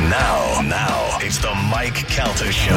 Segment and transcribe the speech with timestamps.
[0.00, 2.74] Now, now, it's the Mike Calta Show.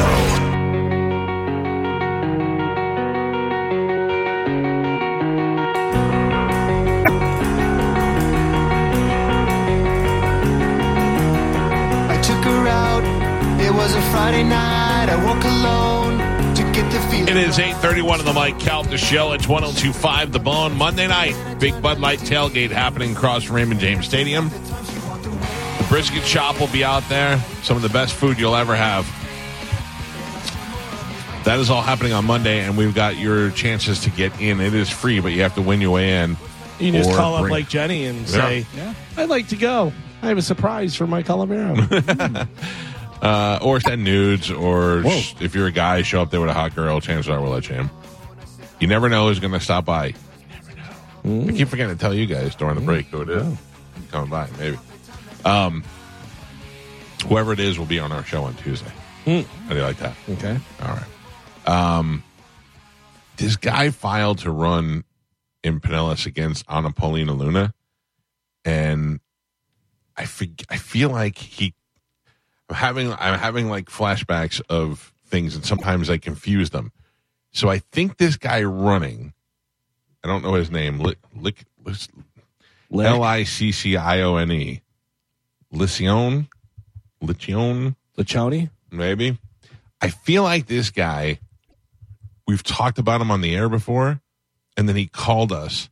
[12.10, 13.04] I took her out.
[13.60, 15.08] It was a Friday night.
[15.08, 17.28] I woke alone to get the feeling.
[17.28, 19.32] It is 831 of the Mike Calta Show.
[19.32, 20.76] It's 1025 The Bone.
[20.76, 24.50] Monday night, big Bud Light tailgate happening across Raymond James Stadium.
[25.92, 27.36] The brisket shop will be out there.
[27.62, 29.04] Some of the best food you'll ever have.
[31.44, 34.58] That is all happening on Monday, and we've got your chances to get in.
[34.62, 36.30] It is free, but you have to win your way in.
[36.80, 38.64] You can just Or call up like Jenny and say,
[39.18, 39.92] I'd like to go.
[40.22, 42.48] I have a surprise for Mike Olivero.
[43.20, 46.54] Uh, or send nudes, or sh- if you're a guy, show up there with a
[46.54, 47.00] hot girl.
[47.00, 47.90] Chances are we'll let you in.
[48.80, 50.06] You never know who's going to stop by.
[50.06, 50.14] You
[50.50, 51.48] never know.
[51.48, 53.56] I keep forgetting to tell you guys during the break who it is.
[54.10, 54.76] Coming by, maybe.
[55.44, 55.84] Um,
[57.26, 58.92] whoever it is will be on our show on Tuesday.
[59.24, 60.16] How do you like that?
[60.30, 60.58] okay.
[60.80, 61.68] All right.
[61.68, 62.24] Um,
[63.36, 65.04] this guy filed to run
[65.62, 67.72] in Pinellas against Anna Paulina Luna,
[68.64, 69.20] and
[70.16, 71.74] I fig- I feel like he.
[72.68, 76.92] I'm having I'm having like flashbacks of things, and sometimes I confuse them.
[77.52, 79.34] So I think this guy running.
[80.24, 81.00] I don't know his name.
[81.00, 81.64] Lick, lick,
[82.92, 84.82] L I C C I O N E.
[85.72, 86.48] Licione,
[87.22, 88.70] Licione Lachoni?
[88.90, 89.38] maybe.
[90.00, 91.38] I feel like this guy,
[92.46, 94.20] we've talked about him on the air before,
[94.76, 95.88] and then he called us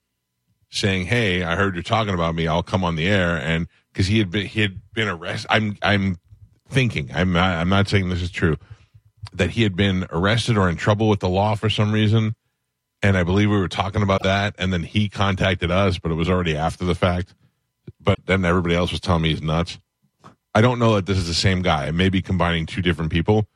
[0.70, 2.46] saying, "Hey, I heard you're talking about me.
[2.46, 5.76] I'll come on the air." And because he had been he had been arrested, I'm
[5.82, 6.18] I'm
[6.68, 8.56] thinking I'm not, I'm not saying this is true
[9.32, 12.34] that he had been arrested or in trouble with the law for some reason.
[13.02, 16.16] And I believe we were talking about that, and then he contacted us, but it
[16.16, 17.34] was already after the fact.
[18.00, 19.78] But then everybody else was telling me he's nuts.
[20.54, 21.86] I don't know that this is the same guy.
[21.86, 23.46] I may be combining two different people.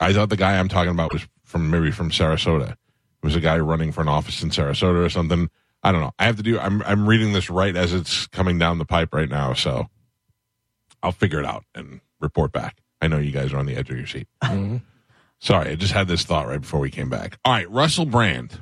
[0.00, 2.72] I thought the guy I'm talking about was from maybe from Sarasota.
[2.72, 2.76] It
[3.22, 5.50] was a guy running for an office in Sarasota or something.
[5.82, 6.12] I don't know.
[6.18, 6.58] I have to do.
[6.58, 9.88] I'm I'm reading this right as it's coming down the pipe right now, so
[11.02, 12.78] I'll figure it out and report back.
[13.00, 14.28] I know you guys are on the edge of your seat.
[14.42, 14.78] Mm-hmm.
[15.40, 17.38] Sorry, I just had this thought right before we came back.
[17.44, 18.60] All right, Russell Brand.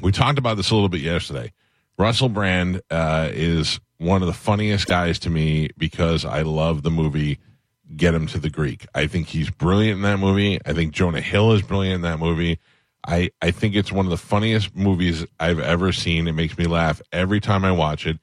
[0.00, 1.52] We talked about this a little bit yesterday.
[1.98, 6.90] Russell Brand uh, is one of the funniest guys to me because I love the
[6.90, 7.38] movie
[7.96, 8.86] Get Him to the Greek.
[8.94, 10.60] I think he's brilliant in that movie.
[10.64, 12.58] I think Jonah Hill is brilliant in that movie.
[13.06, 16.28] I, I think it's one of the funniest movies I've ever seen.
[16.28, 18.18] It makes me laugh every time I watch it,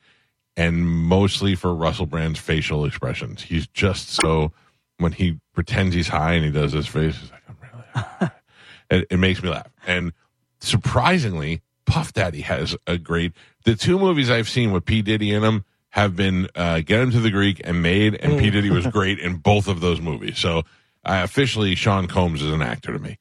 [0.56, 3.41] and mostly for Russell Brand's facial expressions.
[3.41, 4.53] He's just so
[4.97, 8.31] when he pretends he's high and he does his face, he's like, I'm really high.
[8.91, 9.68] it, it makes me laugh.
[9.85, 10.14] And
[10.59, 11.62] surprisingly,
[11.95, 13.31] Puff Daddy has a great.
[13.63, 17.11] The two movies I've seen with P Diddy in them have been uh, Get Him
[17.11, 20.38] to the Greek and Made, and P Diddy was great in both of those movies.
[20.38, 20.63] So
[21.05, 23.17] I officially Sean Combs is an actor to me.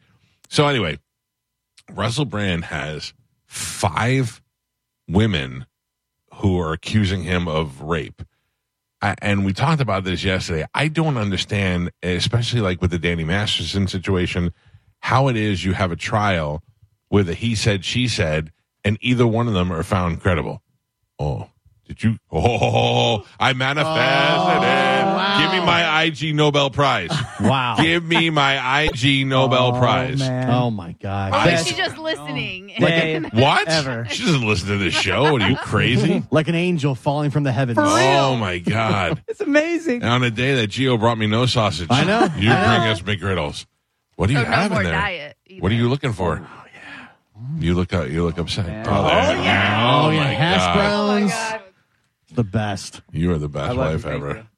[0.49, 0.99] So anyway,
[1.93, 3.15] Russell Brand has
[3.47, 4.43] five
[5.07, 5.67] women
[6.35, 8.25] who are accusing him of rape.
[9.01, 10.67] I, and we talked about this yesterday.
[10.75, 14.53] I don't understand, especially like with the Danny Masterson situation,
[14.99, 16.61] how it is you have a trial
[17.09, 18.51] with a he said, she said,
[18.85, 20.63] and either one of them are found credible.
[21.19, 21.49] Oh,
[21.87, 22.19] did you?
[22.33, 25.43] Oh, I manifested oh, it.
[25.43, 27.11] Give me my IG Nobel Prize.
[27.41, 27.77] Wow.
[27.79, 30.23] Give me my IG Nobel Prize.
[30.45, 31.33] Oh, oh my god.
[31.33, 32.69] Or I- is she just listening?
[32.79, 33.69] Day What?
[33.69, 34.07] Ever.
[34.11, 35.33] She doesn't listen to this show.
[35.33, 36.23] What are you crazy?
[36.31, 37.79] Like an angel falling from the heavens.
[37.81, 39.23] Oh my God.
[39.29, 40.03] It's amazing.
[40.05, 41.89] On a day that Gio brought me no sausage.
[41.91, 42.21] I know.
[42.37, 42.93] You I bring know.
[42.93, 43.67] us McGriddles.
[44.17, 44.95] What do you So no have more in there?
[44.95, 45.37] diet.
[45.61, 46.47] What are you looking for?
[47.37, 47.63] Oh yeah.
[47.65, 48.11] You look out.
[48.11, 48.87] You look upset.
[48.87, 50.03] Oh oh, oh, oh, yeah.
[50.05, 50.19] Oh, yeah.
[50.25, 50.75] my Hash God.
[50.75, 51.63] browns.
[52.35, 53.03] The best.
[53.13, 54.35] You are the best love wife you, ever.
[54.35, 54.49] bacon.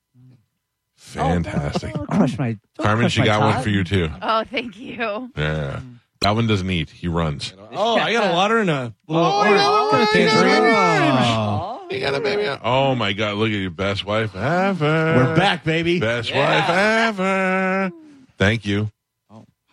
[0.97, 1.97] Fantastic.
[1.97, 2.59] Oh, crush my.
[2.79, 4.09] Carmen, she got one for you too.
[4.21, 5.31] Oh, thank you.
[5.37, 5.81] Yeah.
[6.21, 6.91] That one doesn't eat.
[6.91, 7.53] He runs.
[7.73, 9.57] Oh, I got a water and a little Oh, orange.
[9.57, 10.73] yeah, Got a tangerine.
[10.73, 12.59] Oh, You got a baby.
[12.65, 13.37] Oh my God!
[13.37, 14.85] Look at your best wife ever.
[15.17, 16.01] we're back, baby.
[16.01, 17.93] Best wife ever.
[18.39, 18.91] Thank you.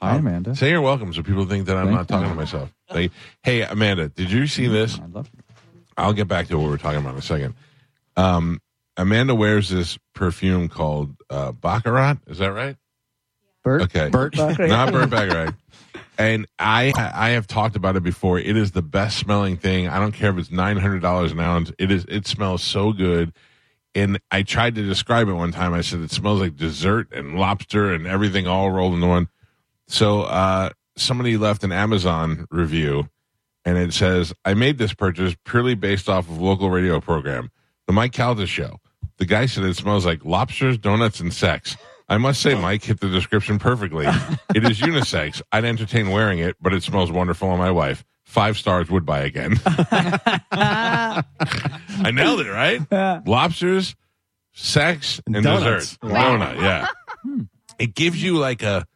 [0.04, 0.56] Hi, Amanda.
[0.56, 2.34] Say you're welcome, so people think that I'm Thank not talking you.
[2.34, 2.74] to myself.
[2.92, 3.10] They,
[3.42, 5.00] hey, Amanda, did you see this?
[5.00, 5.42] I love you.
[5.96, 7.54] I'll get back to what we were talking about in a second.
[8.18, 8.60] Um,
[8.98, 12.18] Amanda wears this perfume called uh, Baccarat.
[12.28, 12.76] Is that right?
[13.64, 13.84] Bert.
[13.84, 14.10] Okay.
[14.10, 14.36] Bert.
[14.60, 15.54] Not Burt Baccarat.
[16.18, 18.38] And I I have talked about it before.
[18.38, 19.88] It is the best smelling thing.
[19.88, 21.72] I don't care if it's nine hundred dollars an ounce.
[21.80, 22.06] It is.
[22.08, 23.34] It smells so good.
[23.96, 25.74] And I tried to describe it one time.
[25.74, 29.30] I said it smells like dessert and lobster and everything all rolled into one.
[29.94, 33.10] So uh, somebody left an Amazon review,
[33.64, 37.52] and it says, "I made this purchase purely based off of local radio program,
[37.86, 38.80] the Mike Calta Show.
[39.18, 41.78] The guy said it smells like lobsters, donuts, and sex.
[42.10, 44.06] I must say, Mike hit the description perfectly.
[44.56, 45.44] it is unisex.
[45.52, 48.04] I'd entertain wearing it, but it smells wonderful on my wife.
[48.24, 49.60] Five stars would buy again.
[49.64, 51.24] I
[52.12, 52.82] nailed it, right?
[53.28, 53.96] Lobsters,
[54.54, 55.98] sex, and Donuts.
[55.98, 56.16] dessert.
[56.16, 56.88] Donut, yeah.
[57.78, 58.88] It gives you like a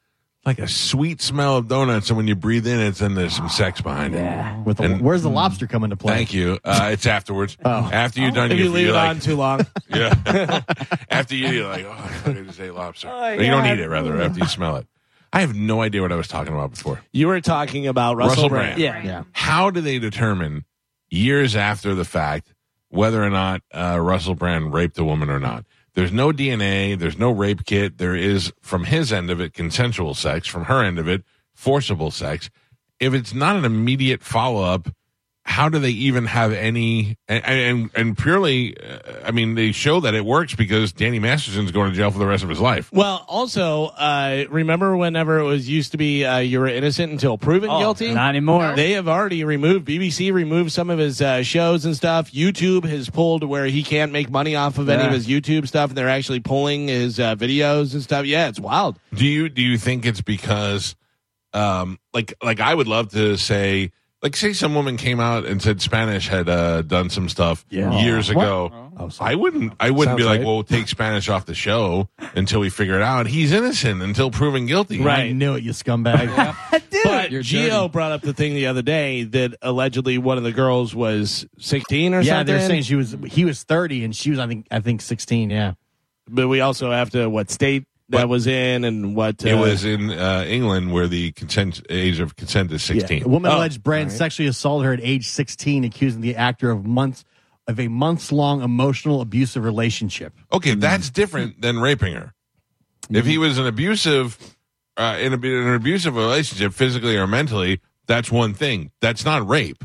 [0.48, 3.50] like a sweet smell of donuts, and when you breathe in it, then there's some
[3.50, 4.66] sex behind it.
[4.66, 6.14] With the, And- where's the lobster come into play?
[6.16, 6.58] Thank you.
[6.64, 7.56] Uh, it's afterwards.
[7.68, 7.90] Oh.
[7.92, 9.66] After you're done, If you you're, leave you're it like, on too long.
[9.90, 10.62] yeah.
[11.10, 13.10] after you, you're like, oh, I fucking just ate lobster.
[13.10, 14.88] Or You don't eat it, rather, after you smell it.
[15.34, 17.02] I have no idea what I was talking about before.
[17.12, 18.78] You were talking about Russell, Russell Brand.
[18.78, 19.04] Brand.
[19.06, 19.12] Yeah.
[19.18, 19.24] Yeah.
[19.34, 20.64] How do they determine
[21.10, 22.54] years after the fact
[22.88, 25.66] whether or not uh, Russell Brand raped a woman or not?
[25.98, 26.96] There's no DNA.
[26.96, 27.98] There's no rape kit.
[27.98, 30.48] There is, from his end of it, consensual sex.
[30.48, 31.24] From her end of it,
[31.56, 32.52] forcible sex.
[33.00, 34.90] If it's not an immediate follow up,
[35.50, 37.18] how do they even have any?
[37.30, 41.72] And and, and purely, uh, I mean, they show that it works because Danny Masterson's
[41.72, 42.92] going to jail for the rest of his life.
[42.92, 47.38] Well, also, uh, remember whenever it was used to be uh, you were innocent until
[47.38, 48.14] proven Oh, guilty?
[48.14, 48.76] Not anymore.
[48.76, 52.32] They have already removed BBC removed some of his uh, shows and stuff.
[52.34, 55.90] YouTube has pulled where he can't make money off of any of his YouTube stuff,
[55.92, 58.26] and they're actually pulling his uh, videos and stuff.
[58.26, 59.00] Yeah, it's wild.
[59.14, 60.96] Do you do you think it's because
[61.54, 63.92] um like like I would love to say
[64.24, 68.02] like say some woman came out and said Spanish had uh done some stuff Yeah.
[68.02, 68.72] years ago.
[69.00, 69.10] Oh.
[69.20, 70.46] I wouldn't I wouldn't be like, right.
[70.48, 73.28] well, take Spanish off the show until we figure it out.
[73.28, 75.00] He's innocent until proven guilty.
[75.02, 75.14] Right.
[75.14, 75.36] I Right.
[75.36, 76.56] knew it, you scumbag.
[77.04, 77.88] But You're Gio dirty.
[77.90, 82.14] brought up the thing the other day that allegedly one of the girls was 16
[82.14, 82.54] or yeah, something.
[82.54, 85.02] Yeah, they're saying she was he was 30 and she was I think I think
[85.02, 85.50] 16.
[85.52, 85.74] Yeah.
[86.28, 89.56] but we also have to what state that But- was in and what uh, It
[89.56, 92.96] was in uh, England where the consent age of consent is Yeah.
[93.00, 93.24] sixteen.
[93.24, 94.18] A woman Oh, alleged Brand all right.
[94.18, 97.24] sexually assaulted her at age 16, accusing the actor of months
[97.68, 100.34] of a months long emotional abusive relationship.
[100.54, 102.34] Okay, that's different than raping her.
[103.10, 104.38] If he was an abusive,
[104.96, 108.92] uh, in, a, in an abusive relationship, physically or mentally, that's one thing.
[109.02, 109.84] That's not rape.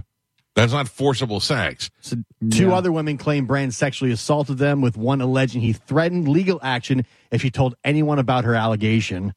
[0.54, 1.90] That's not forcible sex.
[2.02, 2.16] So
[2.50, 7.06] two other women claim Brand sexually assaulted them, with one alleging he threatened legal action
[7.30, 9.32] if she told anyone about her allegation.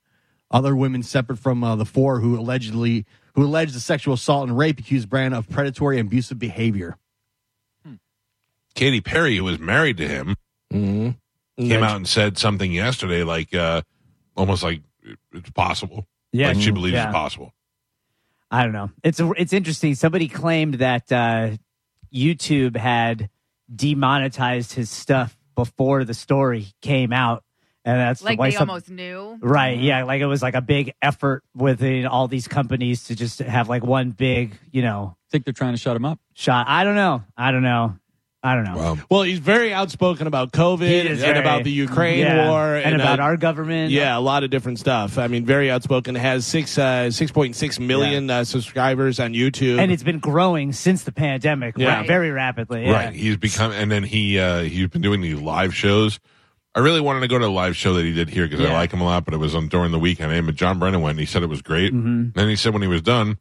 [0.51, 4.57] Other women, separate from uh, the four who allegedly who alleged the sexual assault and
[4.57, 6.97] rape, accused Brand of predatory and abusive behavior.
[8.75, 10.35] Katy Perry, who was married to him,
[10.73, 11.15] Mhm.
[11.57, 13.81] came out and said something yesterday, like uh,
[14.35, 14.81] almost like
[15.33, 16.07] it's possible.
[16.33, 16.49] Yeah.
[16.49, 17.05] like she believes Yeah.
[17.07, 17.53] it's possible.
[18.51, 18.91] I don't know.
[19.03, 19.95] It's a, it's interesting.
[19.95, 21.51] Somebody claimed that uh,
[22.13, 23.29] YouTube had
[23.73, 27.43] demonetized his stuff before the story came out,
[27.83, 29.37] and that's Like why they some, almost knew.
[29.41, 29.77] right.
[29.79, 33.69] Yeah, like it was like a big effort within all these companies to just have
[33.69, 36.19] like one big, you know, think they're trying to shut him up.
[36.33, 36.67] shot.
[36.69, 37.23] I don't know.
[37.37, 37.97] I don't know.
[38.45, 38.75] I don't know.
[38.77, 38.97] Wow.
[39.09, 43.19] Well, he's very outspoken about COVID and, very- about the Ukraine yeah, war and, about
[43.19, 43.91] uh, our government.
[43.91, 45.17] Yeah, a lot of different stuff.
[45.17, 46.13] I mean, very outspoken.
[46.15, 49.79] Has six uh, six point six million uh, subscribers on YouTube.
[49.79, 51.97] and it's been growing since the pandemic, Yeah.
[51.97, 52.85] right, very rapidly.
[52.85, 52.91] Yeah.
[53.05, 53.13] Right.
[53.13, 56.19] He's become, and then he uh, he's been doing these live shows.
[56.75, 58.73] I really wanted to go to a live show that he did here because I
[58.73, 60.31] like him a lot, but it was on during the weekend.
[60.33, 61.11] And but John Brennan went.
[61.11, 61.93] and He said it was great.
[61.93, 62.33] Mhm.
[62.35, 63.37] Then he said when he was done,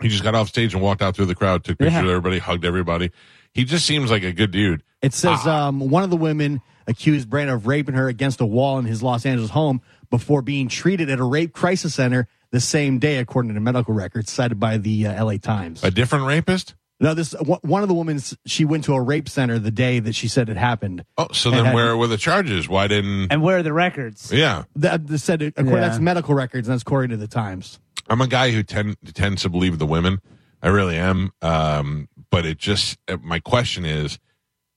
[0.00, 2.00] he just got off stage and walked out through the crowd, took pictures Yeah.
[2.04, 3.10] of everybody, hugged everybody.
[3.52, 4.82] He just seems like a good dude.
[5.02, 8.78] It says um, one of the women accused Brand of raping her against a wall
[8.78, 12.98] in his Los Angeles home before being treated at a rape crisis center the same
[12.98, 15.82] day, according to medical records cited by the uh, LA Times.
[15.84, 16.74] A different rapist.
[17.00, 19.98] No, this one one of the women she went to a rape center the day
[19.98, 21.04] that she said it happened.
[21.18, 22.68] Oh, so then had- where were the charges?
[22.68, 23.32] Why didn't?
[23.32, 24.30] And where are the records?
[24.32, 25.80] Yeah, That, that said, according, Yeah.
[25.80, 27.80] that's medical records, and that's according to the Times.
[28.08, 30.20] I'm a guy who tend, tends to believe the women.
[30.62, 31.32] I really am.
[31.42, 34.18] Um, but it just uh, my question is,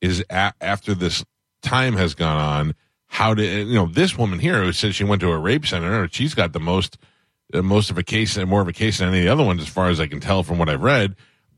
[0.01, 1.25] is a, after this
[1.63, 2.75] time has gone on,
[3.07, 6.07] how did you know this woman here who said she went to a rape center?
[6.11, 6.99] She's got the most,
[7.53, 9.43] uh, most of a case and more of a case than any of the other
[9.43, 11.15] ones, as far as I can tell from what I've read.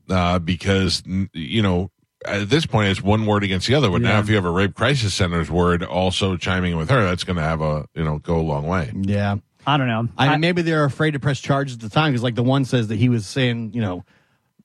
[0.08, 1.02] Uh, because
[1.34, 1.90] you know.
[2.24, 3.88] At this point, it's one word against the other.
[3.88, 7.04] But now, if you have a rape crisis center's word also chiming in with her,
[7.04, 8.92] that's going to have a you know go a long way.
[8.92, 9.36] Yeah.
[9.64, 10.08] I don't know.
[10.18, 12.64] I mean, maybe they're afraid to press charges at the time because, like, the one
[12.64, 14.04] says that he was saying, you know,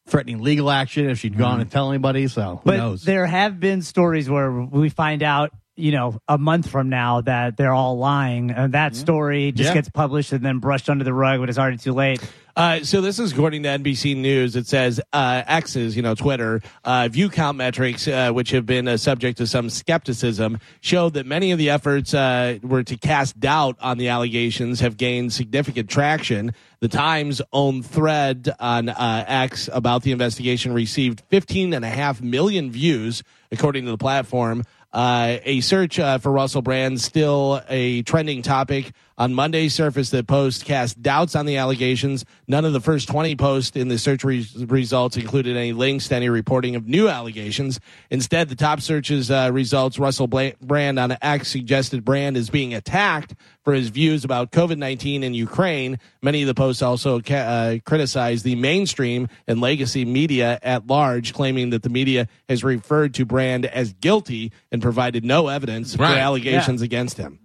[0.07, 1.61] threatening legal action if she'd gone mm-hmm.
[1.61, 2.27] and tell anybody.
[2.27, 3.03] So who but knows?
[3.03, 7.57] there have been stories where we find out, you know, a month from now that
[7.57, 9.73] they're all lying, and that story just Yeah.
[9.73, 12.19] gets published and then brushed under the rug when it's already too late.
[12.55, 14.55] Uh, so this is according to NBC News.
[14.55, 18.87] It says uh, X's, you know, Twitter, uh, view count metrics, uh, which have been
[18.87, 23.39] uh, subject to some skepticism, showed that many of the efforts uh, were to cast
[23.39, 26.53] doubt on the allegations have gained significant traction.
[26.81, 32.21] The Times' own thread on uh, X about the investigation received 15 and a half
[32.21, 34.63] million views, according to the platform.
[34.93, 38.93] Uh, a search uh, for Russell Brand still a trending topic.
[39.15, 42.25] On Monday, surfaced that post cast doubts on the allegations.
[42.47, 46.15] None of the first 20 posts in the search re- results included any links to
[46.15, 47.79] any reporting of new allegations.
[48.09, 53.35] Instead, the top searches uh, results Russell Brand on X suggested Brand is being attacked
[53.63, 55.99] for his views about COVID 19 in Ukraine.
[56.23, 61.33] Many of the posts also ca- uh, criticized the mainstream and legacy media at large,
[61.33, 66.13] claiming that the media has referred to Brand as guilty and provided no evidence Right.
[66.13, 67.37] for allegations against him.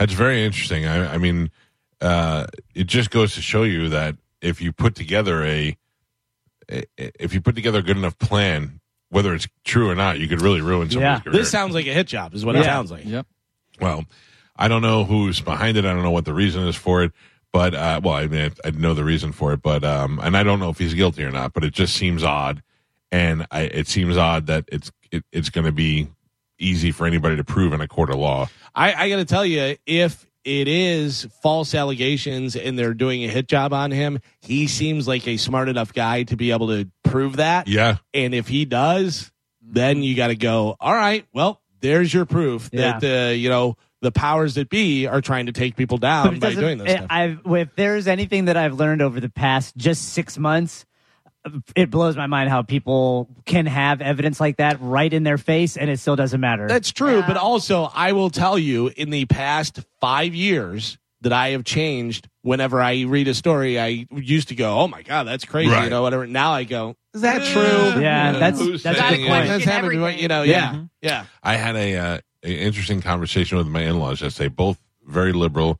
[0.00, 0.86] That's very interesting.
[0.86, 1.50] I, I mean,
[2.00, 5.76] uh, it just goes to show you that if you put together a,
[6.68, 8.80] if you put together a good enough plan,
[9.10, 11.20] whether it's true or not, you could really ruin somebody's Yeah.
[11.20, 11.32] career.
[11.34, 13.04] This sounds like a hit job, is what it sounds like.
[13.04, 13.26] Yep.
[13.78, 14.04] Well,
[14.56, 15.84] I don't know who's behind it.
[15.84, 17.12] I don't know what the reason is for it.
[17.52, 20.34] But uh, well, I mean, I, I know the reason for it, but um, and
[20.36, 21.52] I don't know if he's guilty or not.
[21.52, 22.62] But it just seems odd,
[23.12, 26.08] and I, it seems odd that it's it, it's going to be
[26.60, 28.48] easy for anybody to prove in a court of law.
[28.74, 33.28] I, I got to tell you, if it is false allegations and they're doing a
[33.28, 36.88] hit job on him, he seems like a smart enough guy to be able to
[37.04, 37.68] prove that.
[37.68, 39.30] Yeah, And if he does,
[39.62, 43.76] then you got to go, all right, well, there's your proof that, uh, you know,
[44.02, 47.06] the powers that be are trying to take people down by doing this it- stuff.
[47.10, 50.86] I've, if there's anything that I've learned over the past just six months,
[51.74, 55.76] it blows my mind how people can have evidence like that right in their face
[55.76, 56.68] and it still doesn't matter.
[56.68, 61.50] That's true, but also I will tell you in the past five years that I
[61.50, 62.28] have changed.
[62.42, 65.84] Whenever I read a story, I used to go, "Oh my god, that's crazy," Right.
[65.84, 66.26] you know, whatever.
[66.26, 69.48] Now I go, "Is that true?" Yeah, that's- Who's that's saying a good it?
[69.48, 70.42] That's happened you know.
[70.42, 71.24] Yeah, yeah.
[71.42, 75.78] I had a, uh, a interesting conversation with my in-laws yesterday, both very liberal,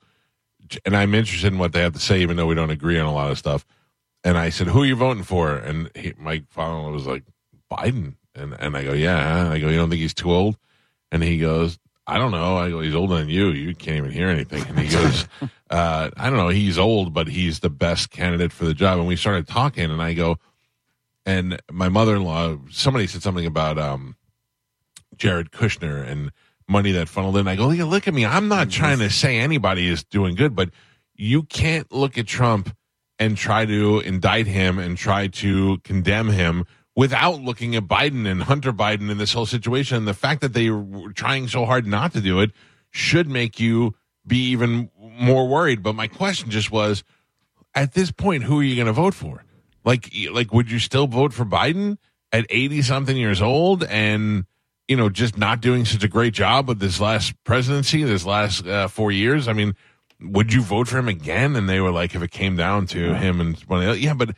[0.84, 3.06] and I'm interested in what they have to say, even though we don't agree on
[3.06, 3.64] a lot of stuff.
[4.22, 7.24] And I said, "Who are you voting for?" And he, my father was like,
[7.70, 10.56] "Biden." And and I go, "Yeah." And I go, "You don't think he's too old?"
[11.10, 13.48] And he goes, "I don't know." I go, "He's older than you.
[13.48, 15.26] You can't even hear anything." And he goes,
[15.70, 16.48] uh, "I don't know.
[16.48, 20.02] He's old, but he's the best candidate for the job." And we started talking, and
[20.02, 20.38] I go,
[21.24, 24.16] and my mother-in-law, somebody said something about um,
[25.16, 26.30] Jared Kushner and
[26.68, 27.48] money that funneled in.
[27.48, 28.24] I go, look at me.
[28.24, 30.70] I'm not trying to say anybody is doing good, but
[31.14, 32.74] you can't look at Trump
[33.20, 36.64] and try to indict him and try to condemn him
[36.96, 39.98] without looking at Biden and Hunter Biden in this whole situation.
[39.98, 42.50] And the fact that they were trying so hard not to do it
[42.90, 43.94] should make you
[44.26, 45.82] be even more worried.
[45.82, 47.04] But my question just was,
[47.74, 49.44] at this point, who are you going to vote for?
[49.84, 51.98] Like, like, would you still vote for Biden
[52.32, 54.46] at 80 something years old and,
[54.88, 58.66] you know, just not doing such a great job with this last presidency, this last
[58.66, 59.46] uh, four years?
[59.46, 59.74] I mean,
[60.22, 61.56] would you vote for him again?
[61.56, 63.98] And they were like, if it came down to him and one of the other,
[63.98, 64.34] yeah, but,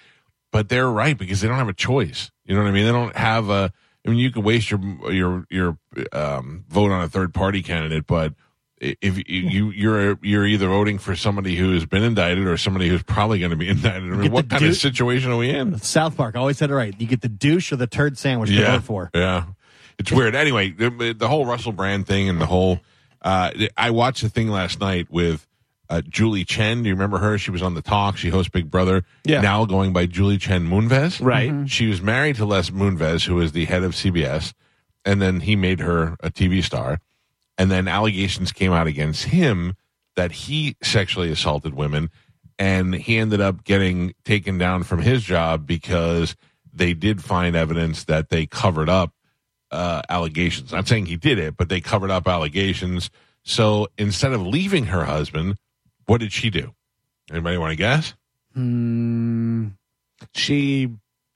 [0.51, 2.31] but they're right because they don't have a choice.
[2.45, 2.87] You know what I mean?
[2.87, 3.73] They don't have a,
[4.07, 4.81] I mean, you could waste your,
[5.13, 5.79] your, your,
[6.13, 8.35] um, vote on a third party candidate, but
[8.83, 13.05] if you you're you're either voting for somebody who has been indicted or somebody who's
[13.05, 14.13] probably going to be indicted.
[14.13, 15.79] I mean, what kind of situation are we in?
[15.79, 16.93] South Park always said it right.
[17.01, 19.11] You get the douche or the turd sandwich to Yeah, vote for.
[19.15, 19.45] yeah,
[20.01, 20.35] it's weird.
[20.35, 22.81] Anyway, the, the whole Russell Brand thing and the whole.
[23.21, 25.47] Uh, I watched the thing last night with
[25.93, 26.83] uh, Julie Chen.
[26.83, 27.37] Do you remember her?
[27.37, 28.17] She was on the talk.
[28.17, 29.05] She hosts Big Brother.
[29.25, 29.43] Yeah.
[29.43, 31.23] Now going by Julie Chen Moonves.
[31.23, 31.69] Right.
[31.69, 34.55] She was married to Les Moonves, who is the head of CBS,
[35.05, 36.99] and then he made her a TV star.
[37.59, 39.75] And then allegations came out against him
[40.17, 42.09] that he sexually assaulted women,
[42.59, 46.37] and he ended up getting taken down from his job because
[46.73, 49.13] they did find evidence that they covered up
[49.71, 50.73] uh, allegations.
[50.73, 53.11] Not saying he did it, but they covered up allegations.
[53.43, 55.59] So instead of leaving her husband,
[56.13, 56.75] what did she do?
[57.31, 58.13] Anybody want to guess?
[58.53, 59.69] Hmm,
[60.35, 60.91] she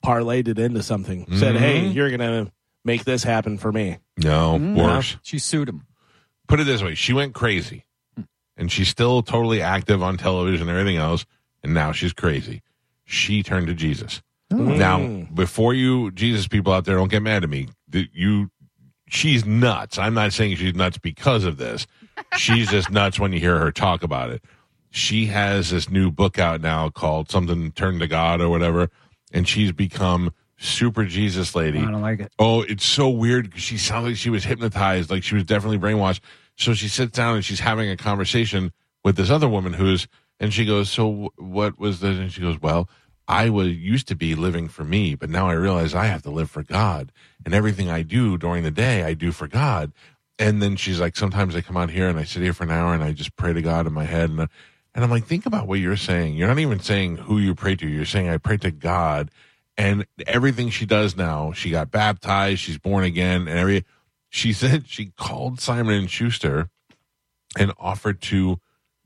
[0.05, 1.25] parlayed it into something.
[1.35, 1.59] Said, Mhm.
[1.59, 2.53] "Hey, you're gonna
[2.85, 4.77] make this happen for me." No, mm-hmm.
[4.77, 5.17] worse.
[5.23, 5.87] She sued him.
[6.47, 8.23] put it this way she went crazy hmm.
[8.57, 11.27] and she's still totally active on television and everything else
[11.65, 12.63] and now she's crazy
[13.05, 14.79] she turned to jesus hmm.
[14.79, 18.49] now before you jesus people out there don't get mad at me that you
[19.09, 21.89] she's nuts i'm not saying she's nuts because of this
[22.37, 24.41] she's just nuts when you hear her talk about it
[24.97, 28.91] she has this new book out now called something turn to god or whatever
[29.33, 32.33] and she's become super jesus lady I don't like it.
[32.39, 36.21] Oh, it's so weird she sounds like she was hypnotized, like she was definitely brainwashed.
[36.57, 38.73] So she sits down and she's having a conversation
[39.05, 40.09] with this other woman who's,
[40.41, 42.89] and she goes, "So what was the?" And she goes, "Well,
[43.29, 46.31] I was used to be living for me, but now I realize I have to
[46.31, 47.13] live for God,
[47.45, 49.93] and everything I do during the day, I do for God."
[50.39, 52.71] And then she's like, "Sometimes I come out here and I sit here for an
[52.71, 54.49] hour and I just pray to God in my head." And,
[54.97, 56.35] and I'm like, think about what you're saying.
[56.35, 57.87] You're not even saying who you pray to.
[57.87, 59.31] You're saying I pray to God
[59.77, 63.85] and everything she does now, she got baptized, she's born again, and every
[64.31, 66.71] she said she called Simon and Schuster
[67.59, 68.59] and offered to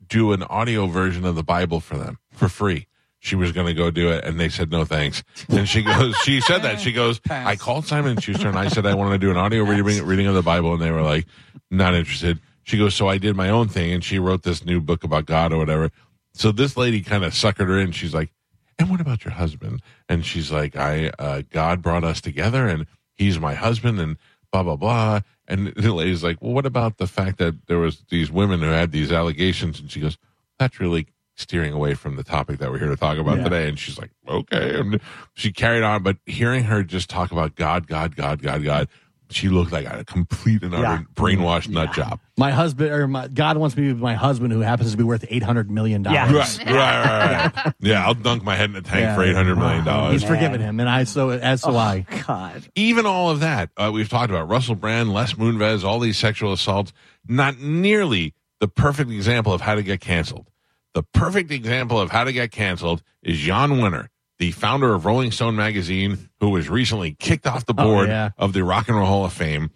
[0.06, 2.86] do an audio version of the Bible for them for free.
[3.18, 5.22] She was going to go do it, and they said no thanks.
[5.48, 8.68] And she goes, she said that she goes, I called Simon and Schuster and I
[8.68, 11.02] said I wanted to do an audio reading reading of the Bible, and they were
[11.02, 11.26] like,
[11.68, 12.38] not interested.
[12.70, 15.26] She goes, so I did my own thing, and she wrote this new book about
[15.26, 15.90] God or whatever.
[16.34, 17.90] So this lady kind of suckered her in.
[17.90, 18.30] She's like,
[18.78, 19.82] and what about your husband?
[20.08, 22.86] And she's like, I, uh, God brought us together and
[23.16, 24.18] he's my husband and
[24.52, 25.20] blah, blah, blah.
[25.48, 28.68] And the lady's like, well, what about the fact that there was these women who
[28.68, 29.80] had these allegations?
[29.80, 30.16] And she goes,
[30.60, 33.44] that's really steering away from the topic that we're here to talk about Yeah.
[33.44, 33.68] today.
[33.68, 34.78] And she's like, okay.
[34.78, 35.00] And
[35.34, 38.88] she carried on, but hearing her just talk about God, God, God, God, God,
[39.30, 41.02] she looked like a complete and utter Yeah.
[41.14, 42.18] brainwashed nut job.
[42.36, 44.96] My husband or my God wants me to be with my husband who happens to
[44.96, 46.26] be worth eight hundred million Yeah.
[46.30, 46.58] dollars.
[46.58, 47.74] Right, right, right, right.
[47.80, 49.14] Yeah, I'll dunk my head in a tank Yeah.
[49.14, 50.12] for eight hundred million dollars.
[50.12, 50.36] He's dollars.
[50.38, 52.06] forgiven him, and I so as so I.
[52.26, 52.62] God.
[52.74, 56.52] Even all of that uh, we've talked about Russell Brand, Les Moonves, all these sexual
[56.52, 56.92] assaults.
[57.28, 60.46] Not nearly the perfect example of how to get canceled.
[60.92, 64.08] The perfect example of how to get canceled is Jan Wenner,
[64.40, 68.30] the founder of Rolling Stone magazine, who was recently kicked off the board yeah.
[68.38, 69.70] of the Rock and Roll Hall of Fame.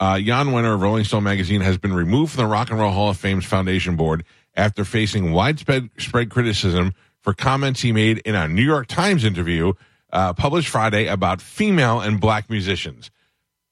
[0.00, 2.90] Uh, Jan Wenner of Rolling Stone magazine has been removed from the Rock and Roll
[2.90, 4.24] Hall of Fame's foundation board
[4.56, 9.72] after facing widespread spread criticism for comments he made in a New York Times interview
[10.12, 13.12] uh, published Friday about female and black musicians.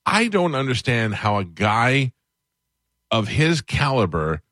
[0.04, 2.12] I don't understand how a guy
[3.10, 4.42] of his caliber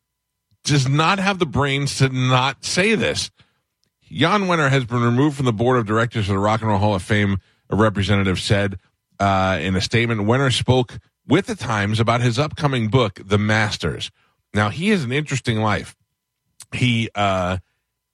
[0.65, 3.31] does not have the brains to not say this.
[4.11, 6.79] Jan Wenner has been removed from the board of directors of the Rock and Roll
[6.79, 7.39] Hall of Fame.
[7.71, 8.79] A representative said
[9.19, 14.11] uh, in a statement, Wenner spoke with the Times about his upcoming book, The Masters.
[14.53, 15.97] Now, he has an interesting life.
[16.73, 17.59] He, uh,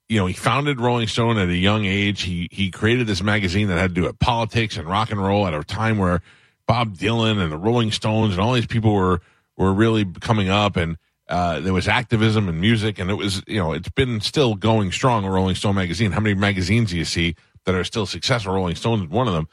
[0.07, 2.23] you know, he founded Rolling Stone at a young age.
[2.23, 5.47] He he created this magazine that had to do with politics and rock and roll
[5.47, 6.21] at a time where
[6.67, 9.21] Bob Dylan and the Rolling Stones and all these people were
[9.57, 10.97] were really coming up, and
[11.31, 14.91] uh, there was activism and music, and it was you know it's been still going
[14.91, 15.25] strong.
[15.25, 16.11] Rolling Stone magazine.
[16.11, 18.53] How many magazines do you see that are still successful?
[18.53, 19.47] Rolling Stone is one of them.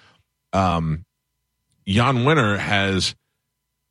[0.52, 1.04] Um,
[1.86, 3.14] Jan Wenner has,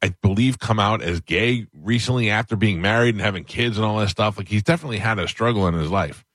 [0.02, 4.00] I believe, come out as gay recently after being married and having kids and all
[4.00, 4.38] that stuff.
[4.38, 6.26] Like he's definitely had a struggle in his life.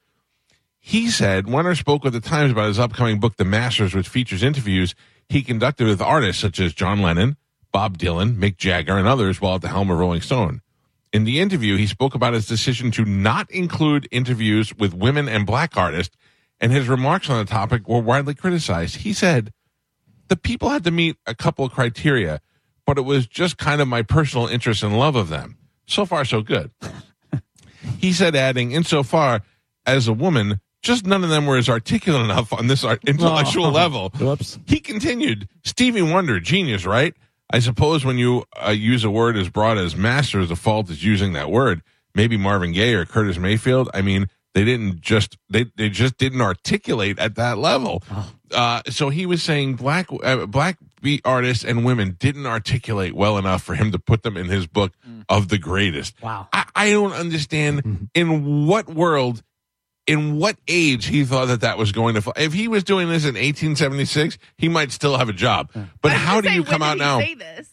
[0.81, 4.43] He said Wenner spoke with the Times about his upcoming book, The Masters, which features
[4.43, 4.95] interviews
[5.29, 7.37] he conducted with artists such as John Lennon,
[7.73, 10.63] Bob Dylan, Mick Jagger, and others while at the helm of Rolling Stone.
[11.13, 15.45] In the interview, he spoke about his decision to not include interviews with women and
[15.47, 16.17] black artists,
[16.59, 18.97] and his remarks on the topic were widely criticized.
[18.97, 19.53] He said,
[20.29, 22.41] The people had to meet a couple of criteria,
[22.87, 25.59] but it was just kind of my personal interest and love of them.
[25.87, 26.71] So far, so good.
[27.99, 29.43] he said, adding, Insofar
[29.85, 33.71] as a woman, just none of them were as articulate enough on this art- intellectual
[33.73, 34.11] level.
[34.19, 34.59] Whoops.
[34.67, 37.15] He continued, Stevie Wonder, genius, right?
[37.51, 41.05] I suppose when you uh, use a word as broad as master, the fault is
[41.05, 41.83] using that word.
[42.15, 43.91] Maybe Marvin Gaye or Curtis Mayfield.
[43.95, 48.03] I mean, they didn't just they they just didn't articulate at that level.
[48.51, 53.39] Uh, so he was saying black uh, black beat artists and women didn't articulate well
[53.39, 54.93] enough for him to put them in his book
[55.29, 56.23] of the greatest.
[56.23, 56.49] Wow.
[56.53, 59.43] I, I don't understand in what world
[60.07, 62.35] in what age he thought that that was going to fall.
[62.37, 65.71] If he was doing this in 1876, he might still have a job.
[66.01, 67.21] But how do say, you come out now?
[67.21, 67.69] Say this.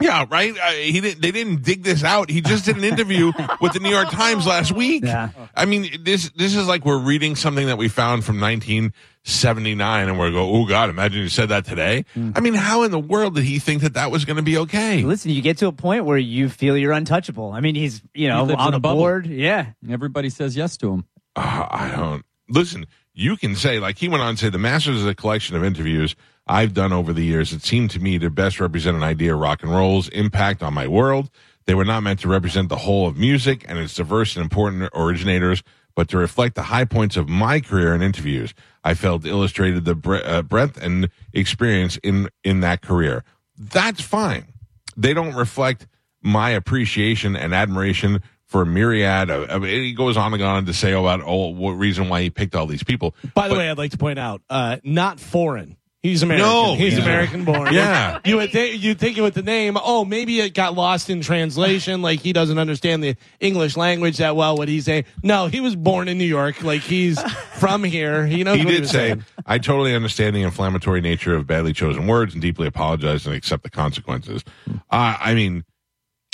[0.00, 0.56] Yeah, right.
[0.58, 1.22] Uh, he didn't.
[1.22, 2.28] They didn't dig this out.
[2.28, 5.04] He just did an interview with the New York Times last week.
[5.04, 5.30] Yeah.
[5.54, 10.18] I mean, this this is like we're reading something that we found from 1979, and
[10.18, 12.04] we're go, oh God, imagine you said that today.
[12.16, 14.58] I mean, how in the world did he think that that was going to be
[14.58, 15.04] okay?
[15.04, 17.52] Listen, you get to a point where you feel you're untouchable.
[17.52, 19.00] I mean, he's you know lives on in a a bubble.
[19.00, 19.26] board.
[19.26, 19.68] Yeah.
[19.88, 21.04] Everybody says yes to him.
[21.36, 22.86] Uh, I don't listen.
[23.12, 25.64] You can say like he went on to say the Masters is a collection of
[25.64, 26.16] interviews
[26.46, 27.52] I've done over the years.
[27.52, 30.74] It seemed to me to best represent an idea of rock and roll's impact on
[30.74, 31.30] my world.
[31.66, 34.90] They were not meant to represent the whole of music and its diverse and important
[34.94, 35.62] originators,
[35.94, 38.52] but to reflect the high points of my career in interviews.
[38.82, 43.24] I felt illustrated the bre- uh, breadth and experience in in that career.
[43.56, 44.52] That's fine.
[44.96, 45.86] They don't reflect
[46.20, 49.50] my appreciation and admiration for a myriad of.
[49.50, 52.30] I mean, he goes on and on to say about oh, what reason why he
[52.30, 53.14] picked all these people.
[53.34, 55.76] By the But- way, I'd like to point out, uh, not foreign.
[56.04, 56.46] He's American.
[56.46, 57.72] No, he's he's American born.
[57.72, 58.18] Yeah.
[58.26, 61.22] You would think you think it with the name, oh, maybe it got lost in
[61.22, 64.54] translation, like he doesn't understand the English language that well.
[64.54, 65.04] What he's saying?
[65.22, 66.62] No, he was born in New York.
[66.62, 67.18] Like he's
[67.54, 68.26] from here.
[68.26, 68.58] He knows.
[68.58, 69.24] he what did was say, saying.
[69.46, 73.62] I totally understand the inflammatory nature of badly chosen words and deeply apologize and accept
[73.62, 74.44] the consequences.
[74.68, 75.64] Uh, I mean,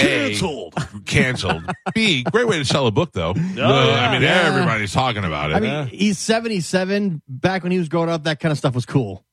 [0.00, 0.74] A, Canceled.
[1.06, 1.62] canceled.
[1.94, 3.30] B, great way to sell a book, though.
[3.30, 4.42] Uh, I mean, Yeah.
[4.46, 5.54] everybody's talking about it.
[5.54, 7.22] I mean, he's 77.
[7.28, 9.24] Back when he was growing up, that kind of stuff was cool.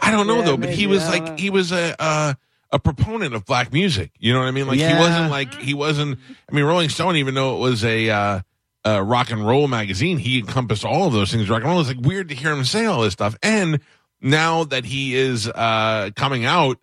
[0.00, 2.34] I don't know Yeah, though, but he was I like he was a uh,
[2.70, 4.12] a proponent of black music.
[4.18, 4.66] You know what I mean?
[4.66, 6.18] Like he wasn't like he wasn't.
[6.50, 8.40] I mean, Rolling Stone, even though it was a uh,
[8.86, 11.50] uh, rock and roll magazine, he encompassed all of those things.
[11.50, 11.80] Rock and roll.
[11.80, 13.36] It's like weird to hear him say all this stuff.
[13.42, 13.80] And
[14.22, 16.78] now that he is uh, coming out,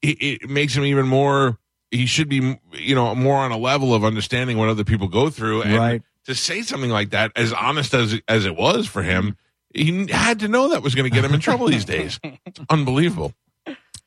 [0.00, 1.58] it, it makes him even more.
[1.94, 5.30] He should be, you know, more on a level of understanding what other people go
[5.30, 5.62] through.
[5.62, 6.02] And Right.
[6.26, 9.36] to say something like that, as honest as as it was for him,
[9.74, 12.18] he had to know that was going to get him in trouble these days.
[12.22, 13.32] It's unbelievable.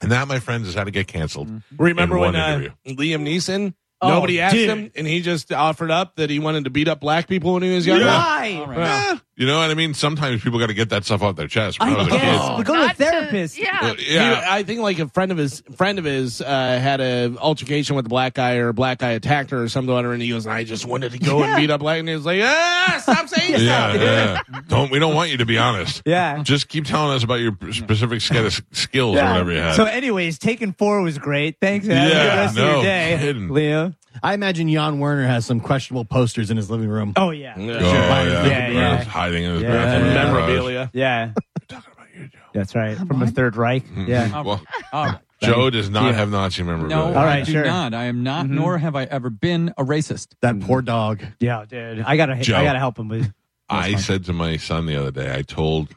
[0.02, 1.50] And that, my friends, is how to get canceled.
[1.78, 2.70] Remember in when one uh.
[2.88, 3.74] Liam Neeson?
[4.00, 4.70] Oh, Nobody asked dude.
[4.70, 7.64] him, and he just offered up that he wanted to beat up black people when
[7.64, 8.06] he was younger.
[8.06, 8.58] Why?
[8.60, 8.78] All right.
[8.78, 9.18] Yeah.
[9.38, 9.94] You know what I mean?
[9.96, 11.80] Sometimes people got to get that stuff off their chest.
[11.80, 13.58] When I, I guess, kid, but go to a Not therapist.
[13.60, 13.78] yeah.
[13.82, 17.02] Uh, He- yeah, I think like a friend of his friend of his uh, had
[17.02, 20.14] a altercation with a black guy or a black guy attacked her or something, or
[20.14, 22.26] and he goes, "I just wanted to go and beat up black," and he was
[22.26, 24.02] like, "Ah, stop saying yeah, stuff."
[24.50, 24.60] yeah.
[24.70, 26.02] Don't we don't want you to be honest.
[26.06, 26.42] Yeah.
[26.44, 29.76] Just keep telling us about your specific set of skills or whatever you had.
[29.76, 31.58] So, anyways, taking four was great.
[31.62, 31.86] Thanks.
[31.88, 33.50] Have a good Yeah, rest of no your day, kidding.
[33.50, 33.94] Leo.
[34.24, 37.14] I imagine Jan Wenner has some questionable posters in his living room.
[37.16, 37.80] Oh yeah, oh, Yeah.
[37.82, 39.04] yeah, Yeah, yeah.
[39.04, 39.70] hiding in his Yeah.
[39.74, 40.02] bathroom.
[40.02, 40.34] in the garage.
[40.34, 40.90] Memorabilia.
[40.94, 41.32] yeah.
[41.68, 42.40] Talking about you, Joe.
[42.54, 42.98] That's right.
[42.98, 43.86] From the Third Reich.
[43.88, 44.06] Hmm.
[44.08, 44.32] Yeah.
[44.34, 44.62] All Well,
[44.94, 45.20] right.
[45.42, 46.96] Joe does not have Nazi memorabilia.
[46.96, 47.64] No, All I right, do sure.
[47.66, 47.94] not.
[47.94, 48.56] I am not, mm-hmm.
[48.56, 50.30] nor have I ever been a racist.
[50.42, 51.24] That poor dog.
[51.40, 52.00] Yeah, dude.
[52.02, 52.38] I gotta.
[52.38, 52.58] Joe.
[52.58, 53.32] I gotta help him with.
[53.70, 55.90] I said to my son the other day, I told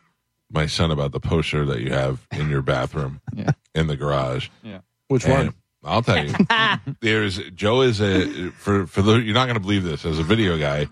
[0.53, 3.53] my son about the poster that you have in your bathroom Yeah.
[3.75, 4.49] in the garage.
[4.63, 4.81] Yeah.
[5.09, 5.55] Which And one?
[5.85, 6.35] I'll tell you.
[7.01, 10.23] There's Joe is a for for the you're not going to believe this as a
[10.23, 10.87] video guy.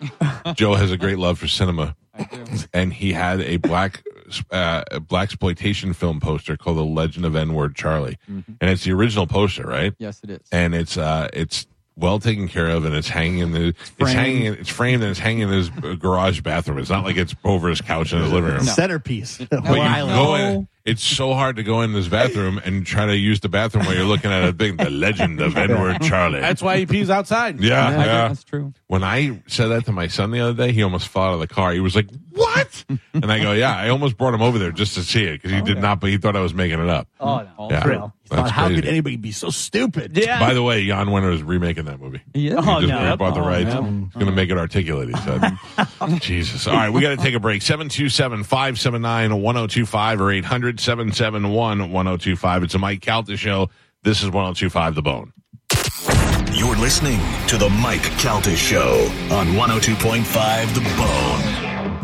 [0.54, 2.44] Joe has a great love for cinema, I do.
[2.72, 4.02] and he had a black
[4.50, 8.52] uh, a black exploitation film poster called The Legend of N Word Charlie, Mm-hmm.
[8.60, 9.92] and it's the original poster, right?
[9.98, 10.40] Yes, it is.
[10.52, 11.66] and it's uh it's
[11.98, 14.18] well taken care of and it's hanging in the it's Framed.
[14.18, 17.68] hanging it's framed and it's hanging in his garage bathroom it's not like it's over
[17.68, 19.38] his couch in his living room Centerpiece.
[19.50, 20.14] but you Island.
[20.16, 23.48] go in it's so hard to go in this bathroom and try to use the
[23.50, 26.78] bathroom while you're looking at a thing the legend of n word charlie That's why
[26.78, 27.60] he pees outside.
[27.60, 28.28] yeah, I do- yeah.
[28.28, 28.72] That's true.
[28.86, 31.40] When I said that to my son the other day, he almost fell out of
[31.40, 31.72] the car.
[31.72, 32.08] He was like,
[32.58, 35.42] "What?" and I go, "Yeah." I almost brought him over there just to see it
[35.42, 35.82] because he did yeah.
[35.82, 37.08] not, but he thought I was making it up.
[37.20, 37.68] Oh no.
[37.70, 37.86] Yeah.
[37.86, 38.12] Real.
[38.26, 38.82] Thought, That's how crazy.
[38.82, 40.16] could anybody be so stupid?
[40.16, 40.38] Yeah.
[40.38, 42.20] By the way, Jan Wenner is remaking that movie.
[42.34, 42.58] Yeah.
[42.58, 42.64] is.
[42.64, 43.16] He Oh, just no.
[43.16, 43.70] bought the Oh, rights.
[43.72, 43.80] yeah.
[43.82, 46.20] He's going to make it articulate, he said.
[46.20, 46.66] Jesus.
[46.66, 47.62] All right, we got to take a break.
[47.62, 52.62] 727 579 1025 or 800 771 1025.
[52.64, 53.70] It's a Mike Calta show.
[54.02, 55.32] This is 1025 The Bone.
[56.52, 61.47] You're listening to the Mike Calta Show on 102.5 The Bone.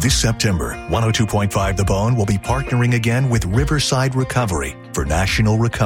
[0.05, 5.81] This September, 102.5 The Bone will be partnering again with Riverside Recovery for National Recovery.